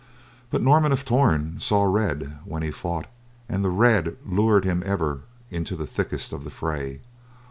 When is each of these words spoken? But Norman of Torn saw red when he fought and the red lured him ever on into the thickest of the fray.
But 0.49 0.63
Norman 0.63 0.91
of 0.91 1.05
Torn 1.05 1.59
saw 1.59 1.83
red 1.83 2.39
when 2.43 2.63
he 2.63 2.71
fought 2.71 3.05
and 3.47 3.63
the 3.63 3.69
red 3.69 4.17
lured 4.25 4.65
him 4.65 4.81
ever 4.83 5.09
on 5.11 5.23
into 5.51 5.75
the 5.75 5.85
thickest 5.85 6.33
of 6.33 6.43
the 6.43 6.49
fray. 6.49 7.01